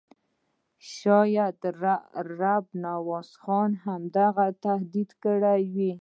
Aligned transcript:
شاید 0.95 1.57
رب 2.39 2.65
نواز 2.85 3.29
خان 3.41 3.69
هغه 4.17 4.47
تهدید 4.63 5.11
کړی 5.23 5.61
وي. 5.73 5.89